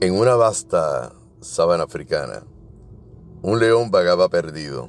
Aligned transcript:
En 0.00 0.18
una 0.18 0.34
vasta 0.34 1.12
sabana 1.40 1.84
africana, 1.84 2.42
un 3.42 3.60
león 3.60 3.92
vagaba 3.92 4.28
perdido. 4.28 4.88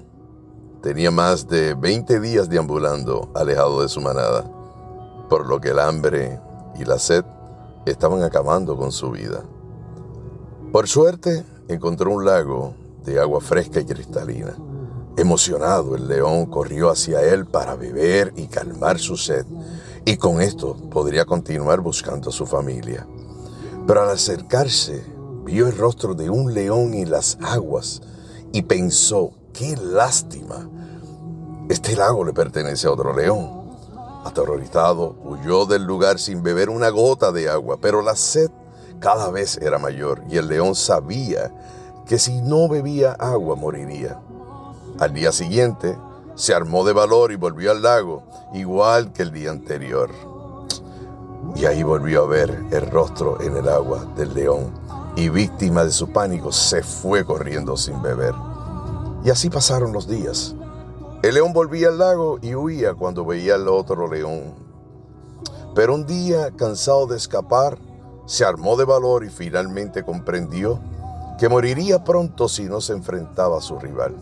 Tenía 0.81 1.12
más 1.12 1.47
de 1.47 1.75
20 1.75 2.20
días 2.20 2.49
deambulando 2.49 3.29
alejado 3.36 3.83
de 3.83 3.88
su 3.88 4.02
manada, 4.02 4.49
por 5.29 5.46
lo 5.47 5.62
que 5.62 5.70
el 5.70 5.79
hambre 5.79 6.39
y 6.76 6.86
la 6.86 6.97
sed 6.97 7.23
estaban 7.86 8.23
acabando 8.23 8.75
con 8.75 8.91
su 8.91 9.11
vida. 9.11 9.43
Por 10.71 10.88
suerte, 10.88 11.45
encontró 11.67 12.11
un 12.11 12.25
lago 12.25 12.73
de 13.03 13.19
agua 13.19 13.41
fresca 13.41 13.79
y 13.79 13.85
cristalina. 13.85 14.55
Emocionado, 15.17 15.95
el 15.95 16.07
león 16.07 16.47
corrió 16.47 16.89
hacia 16.89 17.21
él 17.21 17.45
para 17.45 17.75
beber 17.75 18.33
y 18.35 18.47
calmar 18.47 18.97
su 18.97 19.17
sed, 19.17 19.45
y 20.03 20.17
con 20.17 20.41
esto 20.41 20.75
podría 20.89 21.25
continuar 21.25 21.79
buscando 21.79 22.31
a 22.31 22.33
su 22.33 22.47
familia. 22.47 23.05
Pero 23.88 24.02
al 24.02 24.09
acercarse, 24.09 25.05
vio 25.43 25.68
el 25.68 25.78
rostro 25.78 26.15
de 26.15 26.29
un 26.29 26.54
león 26.54 26.93
en 26.96 27.11
las 27.11 27.37
aguas 27.41 28.01
y 28.51 28.64
pensó, 28.64 29.33
qué 29.54 29.75
lástima, 29.77 30.69
este 31.69 31.96
lago 31.96 32.23
le 32.23 32.33
pertenece 32.33 32.88
a 32.88 32.91
otro 32.91 33.16
león. 33.16 33.66
Aterrorizado, 34.23 35.16
huyó 35.23 35.66
del 35.66 35.83
lugar 35.83 36.19
sin 36.19 36.41
beber 36.41 36.69
una 36.69 36.89
gota 36.89 37.31
de 37.31 37.50
agua, 37.50 37.77
pero 37.80 38.02
la 38.02 38.16
sed 38.16 38.50
cada 39.00 39.30
vez 39.30 39.58
era 39.58 39.77
mayor 39.77 40.23
y 40.30 40.38
el 40.38 40.47
león 40.47 40.73
sabía 40.73 41.52
que 42.08 42.17
si 42.17 42.41
no 42.41 42.67
bebía 42.67 43.13
agua 43.13 43.55
moriría. 43.55 44.19
Al 44.99 45.13
día 45.13 45.31
siguiente, 45.31 45.97
se 46.36 46.53
armó 46.53 46.86
de 46.86 46.94
valor 46.94 47.31
y 47.31 47.36
volvió 47.36 47.72
al 47.72 47.81
lago, 47.81 48.23
igual 48.53 49.11
que 49.13 49.23
el 49.23 49.31
día 49.31 49.52
anterior. 49.52 50.11
Y 51.55 51.66
ahí 51.66 51.83
volvió 51.83 52.23
a 52.23 52.27
ver 52.27 52.66
el 52.72 52.91
rostro 52.91 53.39
en 53.41 53.55
el 53.55 53.69
agua 53.69 54.05
del 54.16 54.33
león, 54.33 54.72
y 55.16 55.30
víctima 55.30 55.86
de 55.86 55.91
su 55.91 56.09
pánico 56.09 56.52
se 56.52 56.83
fue 56.83 57.25
corriendo 57.25 57.77
sin 57.77 58.02
beber. 58.02 58.33
Y 59.23 59.30
así 59.30 59.49
pasaron 59.49 59.93
los 59.93 60.07
días. 60.07 60.55
El 61.23 61.35
león 61.35 61.53
volvía 61.53 61.88
al 61.88 61.97
lago 61.97 62.38
y 62.41 62.53
huía 62.53 62.93
cuando 62.93 63.25
veía 63.25 63.55
al 63.55 63.67
otro 63.67 64.07
león. 64.07 64.53
Pero 65.73 65.95
un 65.95 66.05
día, 66.05 66.52
cansado 66.55 67.07
de 67.07 67.17
escapar, 67.17 67.77
se 68.25 68.43
armó 68.43 68.75
de 68.75 68.85
valor 68.85 69.23
y 69.23 69.30
finalmente 69.30 70.03
comprendió 70.03 70.80
que 71.39 71.49
moriría 71.49 72.03
pronto 72.03 72.47
si 72.47 72.63
no 72.63 72.81
se 72.81 72.93
enfrentaba 72.93 73.58
a 73.58 73.61
su 73.61 73.80
rival. 73.80 74.15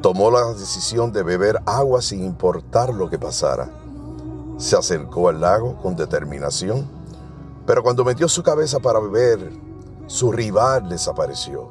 Tomó 0.00 0.30
la 0.30 0.52
decisión 0.52 1.12
de 1.12 1.22
beber 1.22 1.60
agua 1.64 2.02
sin 2.02 2.24
importar 2.24 2.92
lo 2.92 3.08
que 3.08 3.18
pasara. 3.18 3.70
Se 4.62 4.76
acercó 4.76 5.28
al 5.28 5.40
lago 5.40 5.76
con 5.82 5.96
determinación, 5.96 6.86
pero 7.66 7.82
cuando 7.82 8.04
metió 8.04 8.28
su 8.28 8.44
cabeza 8.44 8.78
para 8.78 9.00
beber, 9.00 9.50
su 10.06 10.30
rival 10.30 10.88
desapareció. 10.88 11.70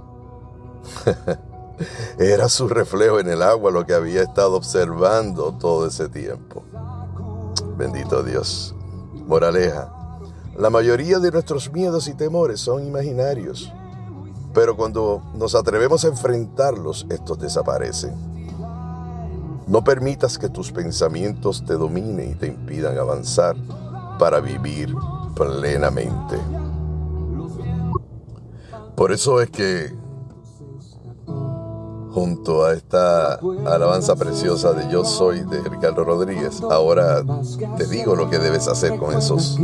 Era 2.19 2.49
su 2.49 2.67
reflejo 2.67 3.21
en 3.21 3.29
el 3.29 3.43
agua 3.43 3.71
lo 3.71 3.85
que 3.85 3.93
había 3.93 4.21
estado 4.23 4.57
observando 4.57 5.53
todo 5.53 5.87
ese 5.87 6.09
tiempo. 6.09 6.63
Bendito 7.77 8.23
Dios. 8.23 8.75
Moraleja. 9.25 9.89
La 10.57 10.69
mayoría 10.69 11.19
de 11.19 11.31
nuestros 11.31 11.71
miedos 11.71 12.09
y 12.09 12.13
temores 12.13 12.59
son 12.59 12.85
imaginarios. 12.85 13.71
Pero 14.53 14.75
cuando 14.75 15.23
nos 15.33 15.55
atrevemos 15.55 16.03
a 16.03 16.09
enfrentarlos, 16.09 17.07
estos 17.09 17.39
desaparecen. 17.39 18.30
No 19.67 19.83
permitas 19.83 20.37
que 20.37 20.49
tus 20.49 20.71
pensamientos 20.71 21.63
te 21.65 21.73
dominen 21.73 22.31
y 22.31 22.35
te 22.35 22.47
impidan 22.47 22.97
avanzar 22.97 23.55
para 24.19 24.39
vivir 24.39 24.93
plenamente. 25.35 26.37
Por 28.95 29.11
eso 29.11 29.41
es 29.41 29.49
que 29.49 29.95
junto 32.11 32.65
a 32.65 32.73
esta 32.73 33.39
alabanza 33.65 34.15
preciosa 34.15 34.73
de 34.73 34.91
Yo 34.91 35.05
Soy 35.05 35.39
de 35.41 35.61
Ricardo 35.61 36.03
Rodríguez, 36.03 36.61
ahora 36.61 37.23
te 37.77 37.87
digo 37.87 38.15
lo 38.15 38.29
que 38.29 38.37
debes 38.37 38.67
hacer 38.67 38.97
con 38.97 39.17
esos 39.17 39.57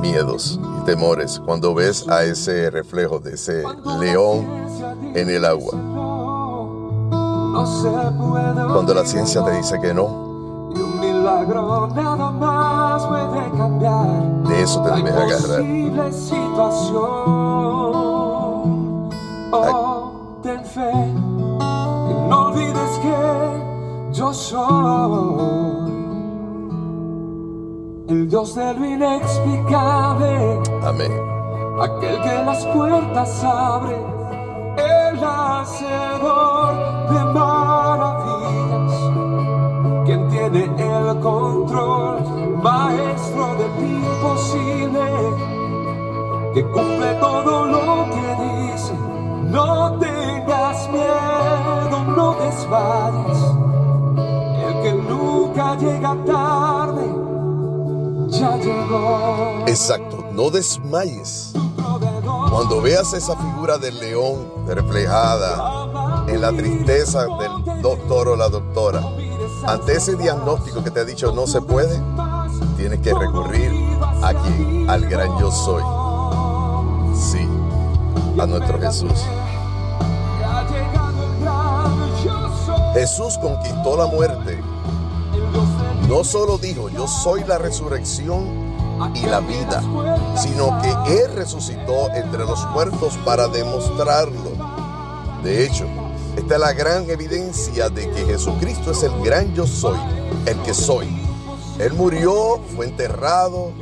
miedos 0.00 0.58
y 0.80 0.84
temores 0.84 1.40
cuando 1.44 1.74
ves 1.74 2.08
a 2.08 2.24
ese 2.24 2.70
reflejo 2.70 3.18
de 3.18 3.34
ese 3.34 3.62
león 4.00 4.46
en 5.14 5.30
el 5.30 5.44
agua. 5.44 5.95
Cuando 8.72 8.94
la 8.94 9.04
ciencia 9.04 9.42
te 9.44 9.52
dice 9.52 9.80
que 9.80 9.94
no, 9.94 10.26
de 14.48 14.62
eso 14.62 14.82
te 14.82 14.90
debes 14.90 15.14
agarrar. 15.14 15.62
no 22.28 22.46
olvides 22.46 22.98
que 22.98 24.12
yo 24.12 24.34
soy 24.34 25.86
el 28.08 28.28
Dios 28.28 28.54
de 28.54 28.74
lo 28.74 28.84
inexplicable. 28.84 30.60
Amén. 30.84 31.12
Aquel 31.80 32.22
que 32.22 32.44
las 32.44 32.64
puertas 32.66 33.44
abre, 33.44 33.96
el 34.76 35.18
hacedor 35.22 36.55
de 37.08 37.24
maravillas, 37.32 38.92
quien 40.04 40.28
tiene 40.28 40.64
el 40.64 41.20
control, 41.20 42.22
maestro 42.62 43.54
del 43.56 43.72
imposible, 43.90 45.06
que 46.54 46.62
cumple 46.70 47.14
todo 47.20 47.66
lo 47.66 48.06
que 48.10 48.26
dice. 48.44 48.94
No 49.44 49.98
tengas 49.98 50.88
miedo, 50.90 52.04
no 52.16 52.34
desmayes. 52.34 53.40
El 54.66 54.82
que 54.82 54.92
nunca 54.94 55.76
llega 55.76 56.16
tarde 56.24 57.26
ya 58.28 58.56
llegó. 58.56 59.64
Exacto, 59.66 60.24
no 60.32 60.50
desmayes. 60.50 61.52
Cuando 62.50 62.80
veas 62.80 63.12
esa 63.12 63.36
figura 63.36 63.78
del 63.78 63.98
león 63.98 64.50
reflejada 64.66 65.86
en 66.28 66.40
la 66.40 66.52
tristeza 66.52 67.26
del 67.26 67.82
doctor 67.82 68.28
o 68.28 68.36
la 68.36 68.48
doctora, 68.48 69.02
ante 69.66 69.94
ese 69.94 70.16
diagnóstico 70.16 70.82
que 70.82 70.90
te 70.90 71.00
ha 71.00 71.04
dicho 71.04 71.32
no 71.32 71.46
se 71.46 71.60
puede, 71.60 72.00
tienes 72.76 73.00
que 73.00 73.14
recurrir 73.14 73.70
aquí 74.22 74.86
al 74.88 75.06
gran 75.06 75.38
yo 75.38 75.50
soy. 75.50 75.82
Sí, 77.14 77.48
a 78.38 78.46
nuestro 78.46 78.78
Jesús. 78.78 79.24
Jesús 82.94 83.38
conquistó 83.38 83.96
la 83.96 84.06
muerte 84.06 84.62
no 86.08 86.22
solo 86.22 86.56
dijo, 86.58 86.88
yo 86.88 87.08
soy 87.08 87.42
la 87.44 87.58
resurrección 87.58 88.44
y 89.14 89.26
la 89.26 89.40
vida, 89.40 89.82
sino 90.36 90.80
que 90.80 91.22
Él 91.22 91.32
resucitó 91.34 92.10
entre 92.14 92.44
los 92.44 92.64
muertos 92.70 93.18
para 93.24 93.48
demostrarlo. 93.48 94.52
De 95.42 95.64
hecho, 95.64 95.86
esta 96.36 96.54
es 96.54 96.60
la 96.60 96.72
gran 96.72 97.08
evidencia 97.10 97.88
de 97.88 98.10
que 98.10 98.24
Jesucristo 98.26 98.92
es 98.92 99.02
el 99.02 99.12
gran 99.22 99.54
yo 99.54 99.66
soy, 99.66 99.98
el 100.46 100.56
que 100.62 100.74
soy. 100.74 101.08
Él 101.78 101.92
murió, 101.94 102.60
fue 102.74 102.86
enterrado 102.86 103.72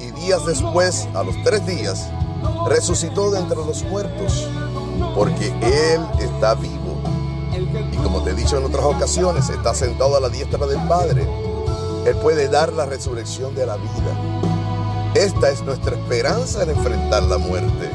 y 0.00 0.10
días 0.20 0.44
después, 0.46 1.08
a 1.14 1.22
los 1.22 1.34
tres 1.44 1.64
días, 1.66 2.08
resucitó 2.68 3.30
de 3.30 3.40
entre 3.40 3.56
los 3.56 3.82
muertos, 3.84 4.46
porque 5.14 5.48
Él 5.62 6.00
está 6.20 6.54
vivo. 6.54 7.00
Y 7.92 7.96
como 7.96 8.22
te 8.22 8.30
he 8.30 8.34
dicho 8.34 8.58
en 8.58 8.64
otras 8.64 8.84
ocasiones, 8.84 9.48
está 9.48 9.74
sentado 9.74 10.16
a 10.16 10.20
la 10.20 10.28
diestra 10.28 10.66
del 10.66 10.82
Padre 10.88 11.26
él 12.06 12.16
puede 12.16 12.48
dar 12.48 12.72
la 12.72 12.84
resurrección 12.84 13.54
de 13.54 13.64
la 13.64 13.76
vida. 13.76 15.12
Esta 15.14 15.50
es 15.50 15.62
nuestra 15.62 15.94
esperanza 15.94 16.64
en 16.64 16.70
enfrentar 16.70 17.22
la 17.22 17.38
muerte. 17.38 17.90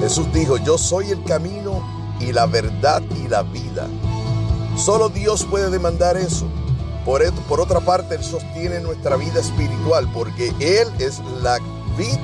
Jesús 0.00 0.26
dijo, 0.32 0.56
yo 0.56 0.76
soy 0.76 1.10
el 1.10 1.22
camino 1.22 1.80
y 2.20 2.32
la 2.32 2.46
verdad 2.46 3.02
y 3.16 3.28
la 3.28 3.42
vida. 3.42 3.88
Solo 4.76 5.08
Dios 5.08 5.44
puede 5.44 5.70
demandar 5.70 6.16
eso. 6.16 6.46
Por, 7.04 7.22
por 7.48 7.60
otra 7.60 7.80
parte, 7.80 8.14
Él 8.14 8.24
sostiene 8.24 8.80
nuestra 8.80 9.16
vida 9.16 9.40
espiritual 9.40 10.08
porque 10.12 10.52
Él 10.60 10.88
es 10.98 11.20
la 11.42 11.58
vida 11.96 12.20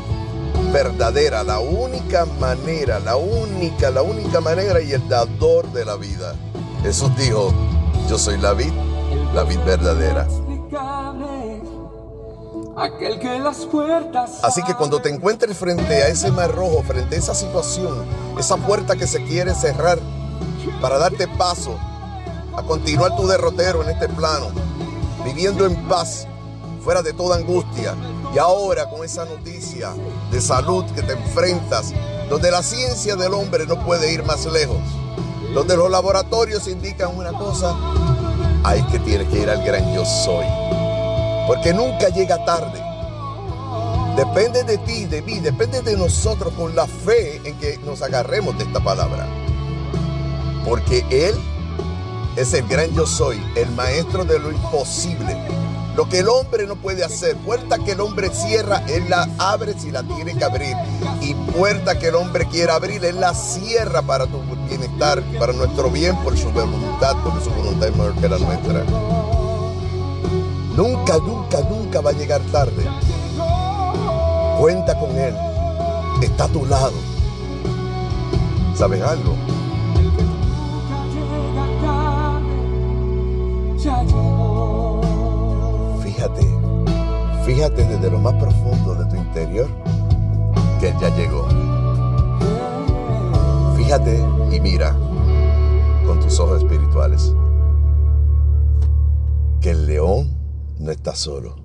verdadera, 0.73 1.43
la 1.43 1.59
única 1.59 2.27
manera, 2.39 2.99
la 3.01 3.17
única, 3.17 3.91
la 3.91 4.03
única 4.03 4.41
manera 4.41 4.81
y 4.83 4.93
el 4.93 5.09
dador 5.09 5.71
de 5.73 5.85
la 5.85 5.97
vida. 5.97 6.35
Jesús 6.83 7.11
dijo, 7.17 7.53
yo 8.09 8.19
soy 8.19 8.39
la 8.39 8.53
vid, 8.53 8.73
la 9.35 9.45
vid 9.45 9.59
verdadera. 9.65 10.27
Aquel 12.79 13.19
que 13.19 13.39
las 13.39 13.65
puertas 13.65 14.45
Así 14.45 14.63
que 14.63 14.75
cuando 14.75 15.01
te 15.01 15.09
encuentres 15.09 15.57
frente 15.57 16.03
a 16.03 16.09
ese 16.09 16.31
mar 16.31 16.55
rojo, 16.55 16.83
frente 16.83 17.17
a 17.17 17.19
esa 17.19 17.35
situación, 17.35 18.05
esa 18.39 18.59
puerta 18.59 18.97
que 18.97 19.07
se 19.07 19.25
quiere 19.25 19.55
cerrar 19.55 19.99
para 20.83 20.99
darte 20.99 21.27
paso 21.27 21.79
a 22.55 22.63
continuar 22.63 23.17
tu 23.17 23.27
derrotero 23.27 23.83
en 23.83 23.91
este 23.91 24.09
plano, 24.11 24.49
viviendo 25.25 25.65
en 25.65 25.75
paz, 25.89 26.27
fuera 26.83 27.01
de 27.01 27.15
toda 27.15 27.37
angustia. 27.37 27.95
Y 28.35 28.39
ahora 28.39 28.91
con 28.91 29.05
esa 29.05 29.25
noticia 29.25 29.95
de 30.31 30.41
salud 30.41 30.85
que 30.95 31.03
te 31.03 31.15
enfrentas, 31.15 31.95
donde 32.29 32.51
la 32.51 32.63
ciencia 32.63 33.17
del 33.17 33.33
hombre 33.33 33.67
no 33.67 33.83
puede 33.87 34.13
ir 34.13 34.23
más 34.23 34.45
lejos, 34.45 34.83
donde 35.55 35.77
los 35.77 35.91
laboratorios 35.91 36.69
indican 36.69 37.17
una 37.17 37.33
cosa, 37.33 37.75
hay 38.65 38.83
que 38.85 38.99
tienes 38.99 39.29
que 39.29 39.41
ir 39.41 39.49
al 39.49 39.65
gran 39.65 39.95
yo 39.95 40.05
soy. 40.05 40.45
Porque 41.47 41.73
nunca 41.73 42.09
llega 42.09 42.45
tarde. 42.45 42.83
Depende 44.17 44.65
de 44.65 44.79
ti, 44.79 45.05
de 45.05 45.21
mí, 45.23 45.41
depende 45.41 45.83
de 45.83 45.97
nosotros 45.97 46.53
con 46.55 46.75
la 46.75 46.87
fe 46.87 47.41
en 47.45 47.55
que 47.59 47.79
nos 47.85 48.03
agarremos 48.03 48.57
de 48.57 48.65
esta 48.65 48.81
palabra. 48.81 49.27
Porque 50.65 51.05
Él 51.11 51.35
es 52.37 52.53
el 52.55 52.67
gran 52.67 52.93
yo 52.95 53.07
soy, 53.07 53.41
el 53.57 53.71
maestro 53.73 54.25
de 54.25 54.39
lo 54.39 54.51
imposible. 54.51 55.37
Lo 55.97 56.09
que 56.09 56.19
el 56.19 56.29
hombre 56.29 56.67
no 56.67 56.77
puede 56.77 57.05
hacer, 57.05 57.37
puerta 57.37 57.79
que 57.79 57.93
el 57.93 58.01
hombre 58.01 58.29
cierra, 58.31 58.83
Él 58.89 59.05
la 59.09 59.29
abre 59.39 59.75
si 59.79 59.91
la 59.91 60.03
tiene 60.03 60.35
que 60.37 60.45
abrir. 60.45 60.77
Y 61.21 61.35
puerta 61.35 61.99
que 61.99 62.09
el 62.09 62.17
hombre 62.17 62.47
quiera 62.47 62.75
abrir, 62.75 63.05
Él 63.05 63.21
la 63.21 63.35
cierra 63.35 64.03
para 64.03 64.27
tu 64.27 64.41
bienestar, 64.69 65.23
para 65.39 65.53
nuestro 65.53 65.91
bien, 65.91 66.17
por 66.25 66.37
su 66.37 66.51
voluntad, 66.51 67.15
porque 67.23 67.45
su 67.45 67.51
voluntad 67.51 67.89
es 67.89 67.97
mayor 67.97 68.15
que 68.17 68.29
la 68.29 68.39
nuestra. 68.39 69.36
Nunca, 70.77 71.17
nunca, 71.17 71.61
nunca 71.63 72.01
va 72.03 72.11
a 72.11 72.13
llegar 72.13 72.43
tarde. 72.53 72.85
Cuenta 74.61 74.99
con 74.99 75.11
Él. 75.17 75.35
Está 76.21 76.45
a 76.45 76.49
tu 76.49 76.67
lado. 76.67 76.93
¿Sabes 78.75 79.03
algo? 79.03 79.35
Fíjate, 86.03 86.47
fíjate 87.45 87.85
desde 87.85 88.11
lo 88.11 88.19
más 88.19 88.35
profundo 88.35 88.95
de 88.95 89.05
tu 89.07 89.17
interior 89.17 89.69
que 90.79 90.89
Él 90.89 90.95
ya 91.01 91.09
llegó. 91.17 91.47
Fíjate 93.77 94.23
y 94.51 94.61
mira 94.61 94.95
con 96.07 96.21
tus 96.21 96.39
ojos 96.39 96.63
espirituales 96.63 97.33
que 99.61 99.71
el 99.71 99.87
león 99.87 100.36
no 100.79 100.91
está 100.91 101.15
solo. 101.15 101.57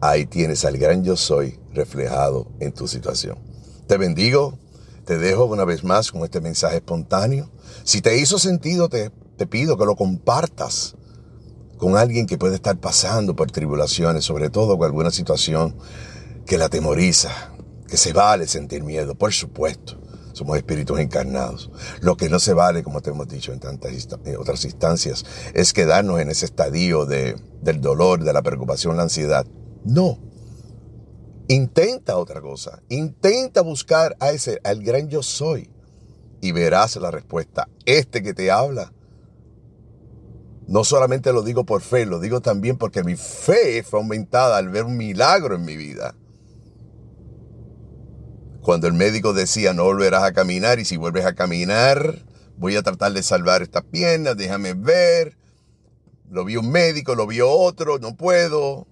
Ahí 0.00 0.26
tienes 0.26 0.64
al 0.64 0.78
gran 0.78 1.02
yo 1.04 1.16
soy 1.16 1.58
reflejado 1.72 2.52
en 2.60 2.72
tu 2.72 2.86
situación. 2.86 3.38
Te 3.86 3.96
bendigo, 3.96 4.58
te 5.04 5.18
dejo 5.18 5.46
una 5.46 5.64
vez 5.64 5.84
más 5.84 6.12
con 6.12 6.22
este 6.22 6.40
mensaje 6.40 6.76
espontáneo. 6.76 7.50
Si 7.84 8.00
te 8.00 8.18
hizo 8.18 8.38
sentido, 8.38 8.88
te, 8.88 9.10
te 9.36 9.46
pido 9.46 9.76
que 9.76 9.86
lo 9.86 9.96
compartas 9.96 10.94
con 11.78 11.96
alguien 11.96 12.26
que 12.26 12.38
puede 12.38 12.56
estar 12.56 12.78
pasando 12.78 13.34
por 13.34 13.50
tribulaciones, 13.50 14.24
sobre 14.24 14.50
todo 14.50 14.76
con 14.76 14.86
alguna 14.86 15.10
situación 15.10 15.76
que 16.44 16.58
la 16.58 16.66
atemoriza, 16.66 17.30
que 17.88 17.96
se 17.96 18.12
vale 18.12 18.46
sentir 18.46 18.82
miedo, 18.82 19.14
por 19.14 19.32
supuesto. 19.32 19.98
Somos 20.38 20.56
espíritus 20.56 21.00
encarnados. 21.00 21.68
Lo 22.00 22.16
que 22.16 22.28
no 22.28 22.38
se 22.38 22.52
vale, 22.52 22.84
como 22.84 23.00
te 23.00 23.10
hemos 23.10 23.26
dicho 23.26 23.52
en 23.52 23.58
tantas 23.58 23.90
otras 24.38 24.64
instancias, 24.64 25.24
es 25.52 25.72
quedarnos 25.72 26.20
en 26.20 26.30
ese 26.30 26.44
estadio 26.44 27.06
de, 27.06 27.34
del 27.60 27.80
dolor, 27.80 28.22
de 28.22 28.32
la 28.32 28.42
preocupación, 28.42 28.96
la 28.96 29.02
ansiedad. 29.02 29.44
No. 29.84 30.20
Intenta 31.48 32.16
otra 32.18 32.40
cosa. 32.40 32.80
Intenta 32.88 33.62
buscar 33.62 34.16
a 34.20 34.30
ese, 34.30 34.60
al 34.62 34.84
gran 34.84 35.08
yo 35.08 35.24
soy. 35.24 35.70
Y 36.40 36.52
verás 36.52 36.94
la 36.94 37.10
respuesta. 37.10 37.68
Este 37.84 38.22
que 38.22 38.32
te 38.32 38.52
habla. 38.52 38.92
No 40.68 40.84
solamente 40.84 41.32
lo 41.32 41.42
digo 41.42 41.64
por 41.64 41.80
fe, 41.80 42.06
lo 42.06 42.20
digo 42.20 42.40
también 42.40 42.76
porque 42.76 43.02
mi 43.02 43.16
fe 43.16 43.82
fue 43.82 43.98
aumentada 43.98 44.56
al 44.56 44.68
ver 44.68 44.84
un 44.84 44.96
milagro 44.96 45.56
en 45.56 45.64
mi 45.64 45.76
vida. 45.76 46.14
Cuando 48.68 48.86
el 48.86 48.92
médico 48.92 49.32
decía 49.32 49.72
no 49.72 49.84
volverás 49.84 50.24
a 50.24 50.34
caminar 50.34 50.78
y 50.78 50.84
si 50.84 50.98
vuelves 50.98 51.24
a 51.24 51.34
caminar 51.34 52.22
voy 52.58 52.76
a 52.76 52.82
tratar 52.82 53.14
de 53.14 53.22
salvar 53.22 53.62
estas 53.62 53.82
piernas, 53.82 54.36
déjame 54.36 54.74
ver. 54.74 55.38
Lo 56.28 56.44
vio 56.44 56.60
un 56.60 56.70
médico, 56.70 57.14
lo 57.14 57.26
vio 57.26 57.50
otro, 57.50 57.98
no 57.98 58.14
puedo. 58.14 58.86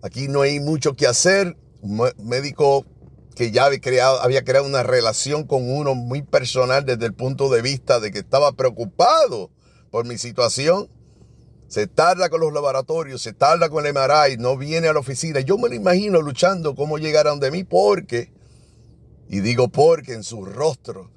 Aquí 0.00 0.28
no 0.28 0.40
hay 0.40 0.58
mucho 0.58 0.96
que 0.96 1.06
hacer. 1.06 1.58
Un 1.82 2.10
médico 2.16 2.86
que 3.36 3.50
ya 3.50 3.66
había 3.66 3.82
creado, 3.82 4.22
había 4.22 4.42
creado 4.42 4.66
una 4.66 4.84
relación 4.84 5.46
con 5.46 5.70
uno 5.70 5.94
muy 5.94 6.22
personal 6.22 6.86
desde 6.86 7.04
el 7.04 7.12
punto 7.12 7.50
de 7.50 7.60
vista 7.60 8.00
de 8.00 8.12
que 8.12 8.20
estaba 8.20 8.52
preocupado 8.52 9.50
por 9.90 10.06
mi 10.06 10.16
situación. 10.16 10.88
Se 11.68 11.86
tarda 11.86 12.30
con 12.30 12.40
los 12.40 12.54
laboratorios, 12.54 13.20
se 13.20 13.34
tarda 13.34 13.68
con 13.68 13.84
el 13.84 13.92
MRI, 13.92 14.38
no 14.38 14.56
viene 14.56 14.88
a 14.88 14.94
la 14.94 15.00
oficina. 15.00 15.40
Yo 15.40 15.58
me 15.58 15.68
lo 15.68 15.74
imagino 15.74 16.22
luchando 16.22 16.74
cómo 16.74 16.96
llegar 16.96 17.26
a 17.26 17.30
donde 17.30 17.50
mí 17.50 17.64
porque, 17.64 18.32
y 19.30 19.40
digo 19.40 19.68
porque 19.68 20.12
en 20.12 20.24
su 20.24 20.44
rostro, 20.44 21.10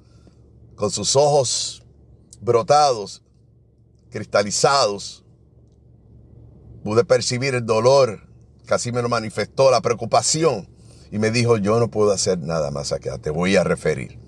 con 0.76 0.90
sus 0.90 1.16
ojos 1.16 1.82
brotados, 2.40 3.22
cristalizados, 4.10 5.24
pude 6.82 7.04
percibir 7.04 7.54
el 7.54 7.66
dolor 7.66 8.24
casi 8.66 8.92
me 8.92 9.02
lo 9.02 9.08
manifestó 9.08 9.70
la 9.70 9.80
preocupación 9.80 10.68
y 11.10 11.18
me 11.18 11.30
dijo, 11.30 11.58
yo 11.58 11.78
no 11.78 11.90
puedo 11.90 12.12
hacer 12.12 12.38
nada 12.38 12.70
más 12.70 12.92
acá, 12.92 13.18
te 13.18 13.30
voy 13.30 13.56
a 13.56 13.64
referir. 13.64 14.18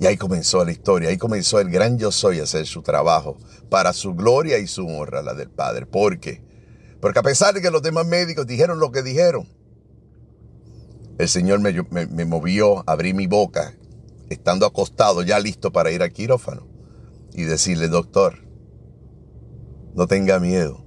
Y 0.00 0.06
ahí 0.06 0.16
comenzó 0.16 0.64
la 0.64 0.72
historia, 0.72 1.10
ahí 1.10 1.16
comenzó 1.16 1.60
el 1.60 1.70
gran 1.70 1.98
yo 1.98 2.10
soy 2.10 2.40
a 2.40 2.42
hacer 2.42 2.66
su 2.66 2.82
trabajo 2.82 3.38
para 3.70 3.92
su 3.92 4.14
gloria 4.14 4.58
y 4.58 4.66
su 4.66 4.86
honra, 4.86 5.22
la 5.22 5.34
del 5.34 5.50
Padre. 5.50 5.86
¿Por 5.86 6.18
qué? 6.18 6.42
Porque 7.00 7.20
a 7.20 7.22
pesar 7.22 7.54
de 7.54 7.62
que 7.62 7.70
los 7.70 7.82
demás 7.82 8.06
médicos 8.06 8.46
dijeron 8.46 8.80
lo 8.80 8.90
que 8.90 9.02
dijeron, 9.02 9.48
el 11.18 11.28
Señor 11.28 11.60
me, 11.60 11.72
me, 11.90 12.06
me 12.06 12.24
movió, 12.24 12.82
abrí 12.86 13.14
mi 13.14 13.26
boca, 13.26 13.74
estando 14.28 14.66
acostado, 14.66 15.22
ya 15.22 15.38
listo 15.38 15.72
para 15.72 15.90
ir 15.90 16.02
al 16.02 16.12
quirófano, 16.12 16.66
y 17.32 17.42
decirle, 17.42 17.88
doctor, 17.88 18.38
no 19.94 20.06
tenga 20.06 20.38
miedo 20.40 20.82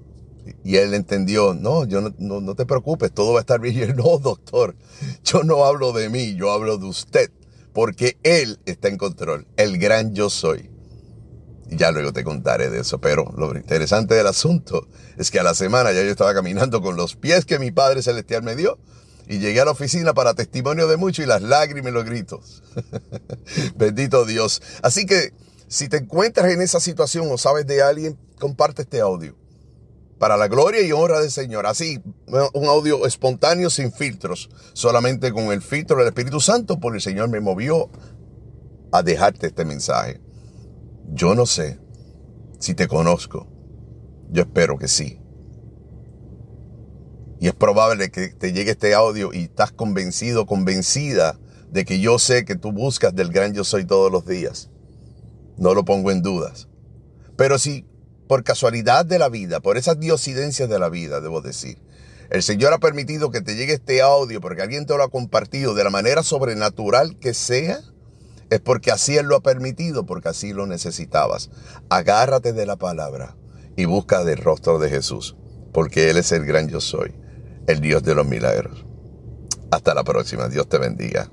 y 0.63 0.77
él 0.77 0.94
entendió, 0.94 1.54
no, 1.54 1.86
yo 1.86 2.01
no, 2.01 2.42
no, 2.42 2.56
te 2.56 2.66
preocupes, 2.66 3.12
todo 3.12 3.33
va 3.33 3.39
a 3.39 3.42
estar 3.42 3.60
bien. 3.60 3.75
Y 3.75 3.81
él, 3.81 3.95
no, 3.95 4.18
doctor, 4.19 4.75
yo 5.24 5.44
no 5.44 5.66
hablo 5.66 5.92
de 5.92 6.10
mí, 6.10 6.36
yo 6.36 6.51
hablo 6.51 6.77
de 6.77 6.86
usted, 6.86 7.31
porque 7.74 8.18
él 8.24 8.60
está 8.66 8.88
en 8.88 8.98
control, 8.98 9.48
el 9.57 9.77
gran 9.77 10.13
yo 10.13 10.30
soy. 10.30 10.69
Y 11.69 11.77
ya 11.77 11.92
luego 11.92 12.13
te 12.13 12.24
contaré 12.24 12.69
de 12.69 12.81
eso, 12.81 13.01
pero 13.01 13.33
lo 13.36 13.56
interesante 13.57 14.13
del 14.13 14.27
asunto 14.27 14.88
es 15.18 15.31
que 15.31 15.39
a 15.39 15.44
la 15.44 15.56
semana 15.56 15.92
ya 15.92 16.04
yo 16.04 16.12
estaba 16.12 16.33
caminando 16.33 16.80
con 16.81 16.95
los 16.95 17.16
pies 17.16 17.45
que 17.45 17.57
mi 17.57 17.72
Padre 17.72 18.04
Celestial 18.04 18.44
me 18.44 18.56
dio 18.56 18.77
y 19.27 19.39
llegué 19.39 19.62
a 19.62 19.66
la 19.66 19.72
oficina 19.72 20.13
para 20.13 20.33
testimonio 20.33 20.88
de 20.88 20.98
mucho 20.98 21.24
y 21.24 21.25
las 21.25 21.42
lágrimas 21.42 21.91
y 21.91 21.94
los 21.94 22.05
gritos. 22.05 22.63
Bendito 23.75 24.25
Dios. 24.25 24.62
Así 24.82 25.05
que 25.05 25.34
si 25.67 25.89
te 25.89 25.98
encuentras 25.98 26.51
en 26.51 26.62
esa 26.62 26.79
situación 26.79 27.27
o 27.32 27.38
sabes 27.38 27.65
de 27.65 27.82
alguien, 27.82 28.17
comparte 28.39 28.84
este 28.84 29.01
audio 29.01 29.36
para 30.20 30.38
la 30.38 30.48
gloria 30.48 30.82
y 30.82 30.91
honra 30.91 31.20
del 31.20 31.32
Señor. 31.32 31.65
Así, 31.65 32.01
un 32.27 32.65
audio 32.65 33.05
espontáneo 33.05 33.70
sin 33.70 33.91
filtros, 33.91 34.50
solamente 34.74 35.32
con 35.32 35.46
el 35.46 35.62
filtro 35.62 35.98
del 35.98 36.08
Espíritu 36.08 36.39
Santo, 36.39 36.79
porque 36.79 36.98
el 36.98 37.01
Señor 37.01 37.29
me 37.29 37.39
movió 37.39 37.89
a 38.91 39.03
dejarte 39.03 39.48
este 39.48 39.65
mensaje. 39.65 40.22
Yo 41.12 41.36
no 41.36 41.46
sé 41.46 41.79
si 42.60 42.74
te 42.74 42.88
conozco, 42.88 43.48
yo 44.29 44.44
espero 44.44 44.77
que 44.77 44.88
sí. 44.88 45.20
Y 47.39 47.48
es 47.48 47.54
probable 47.54 48.12
que 48.12 48.30
te 48.30 48.54
llegue 48.54 48.72
este 48.72 48.94
audio 48.94 49.34
y 49.34 49.44
estás 49.44 49.72
convencido, 49.72 50.46
convencida 50.46 51.38
de 51.70 51.86
que 51.86 52.00
yo 52.00 52.20
sé 52.20 52.46
que 52.46 52.56
tú 52.56 52.72
buscas 52.72 53.13
del 53.13 53.32
gran 53.32 53.54
yo 53.54 53.63
soy 53.63 53.86
todos 53.86 54.12
los 54.12 54.25
días. 54.25 54.70
No 55.58 55.74
lo 55.74 55.84
pongo 55.86 56.12
en 56.12 56.22
dudas. 56.22 56.68
Pero 57.36 57.60
si 57.60 57.86
por 58.27 58.44
casualidad 58.44 59.06
de 59.06 59.20
la 59.20 59.30
vida, 59.30 59.60
por 59.60 59.77
esas 59.77 60.00
diosidencias 60.00 60.70
de 60.70 60.80
la 60.80 60.89
vida, 60.89 61.22
debo 61.22 61.42
decir. 61.42 61.77
El 62.30 62.42
Señor 62.42 62.74
ha 62.74 62.80
permitido 62.80 63.30
que 63.30 63.42
te 63.42 63.56
llegue 63.56 63.74
este 63.74 64.01
audio 64.01 64.42
porque 64.42 64.63
alguien 64.63 64.86
te 64.86 64.98
lo 64.98 65.04
ha 65.04 65.10
compartido 65.10 65.75
de 65.75 65.84
la 65.84 65.92
manera 65.92 66.24
sobrenatural 66.24 67.20
que 67.20 67.34
sea. 67.34 67.80
Es 68.50 68.60
porque 68.60 68.92
así 68.92 69.18
Él 69.18 69.27
lo 69.27 69.36
ha 69.36 69.42
permitido, 69.42 70.06
porque 70.06 70.30
así 70.30 70.54
lo 70.54 70.65
necesitabas. 70.65 71.50
Agárrate 71.89 72.54
de 72.54 72.65
la 72.65 72.77
palabra 72.77 73.36
y 73.75 73.86
busca 73.86 74.24
del 74.24 74.38
rostro 74.38 74.80
de 74.80 74.89
Jesús, 74.89 75.36
porque 75.72 76.10
Él 76.10 76.18
es 76.18 76.32
el 76.32 76.46
gran 76.46 76.68
yo 76.68 76.80
soy, 76.80 77.13
el 77.67 77.79
Dios 77.79 78.03
de 78.03 78.15
los 78.15 78.25
milagros. 78.25 78.86
Hasta 79.72 79.93
la 79.93 80.03
próxima. 80.03 80.48
Dios 80.48 80.67
te 80.69 80.77
bendiga. 80.77 81.29